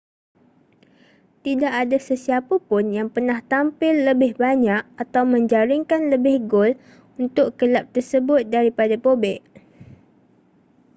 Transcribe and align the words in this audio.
tidak 1.45 1.69
ada 1.83 1.93
sesiapapun 2.07 2.83
yang 2.97 3.07
pernah 3.15 3.37
tampil 3.51 3.95
lebih 4.09 4.31
banyak 4.43 4.81
atau 5.03 5.23
menjaringkan 5.33 6.01
lebih 6.13 6.35
gol 6.51 6.71
untuk 7.23 7.47
kelab 7.59 7.85
tersebut 7.95 8.41
daripada 8.55 8.95
bobek 9.05 9.39